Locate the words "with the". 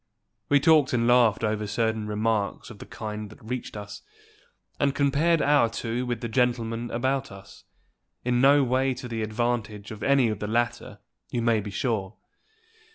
6.07-6.27